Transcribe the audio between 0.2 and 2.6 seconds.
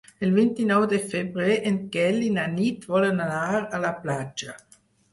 El vint-i-nou de febrer en Quel i na